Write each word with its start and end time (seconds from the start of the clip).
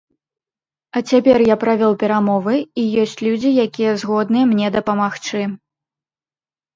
А 0.99 1.01
цяпер 1.09 1.37
я 1.49 1.55
правёў 1.63 1.91
перамовы 2.03 2.55
і 2.83 2.85
ёсць 3.01 3.13
людзі, 3.25 3.51
якія 3.65 3.91
згодныя 4.05 4.45
мне 4.55 4.71
дапамагчы. 4.77 5.43